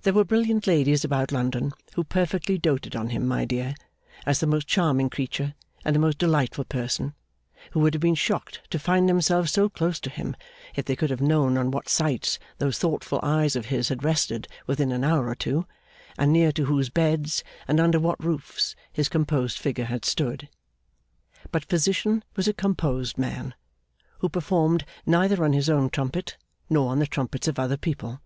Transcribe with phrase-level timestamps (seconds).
[0.00, 3.74] There were brilliant ladies about London who perfectly doted on him, my dear,
[4.24, 5.52] as the most charming creature
[5.84, 7.12] and the most delightful person,
[7.72, 10.36] who would have been shocked to find themselves so close to him
[10.74, 14.48] if they could have known on what sights those thoughtful eyes of his had rested
[14.66, 15.66] within an hour or two,
[16.16, 20.48] and near to whose beds, and under what roofs, his composed figure had stood.
[21.50, 23.54] But Physician was a composed man,
[24.20, 26.38] who performed neither on his own trumpet,
[26.70, 28.22] nor on the trumpets of other people.